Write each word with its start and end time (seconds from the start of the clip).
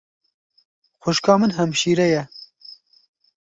Xwîşka 1.03 1.33
min 1.39 1.51
hemşîre 1.57 2.07
ye. 2.13 2.23